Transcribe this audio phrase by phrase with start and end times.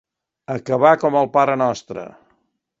[0.53, 2.09] Acabar com el Pare Nostre.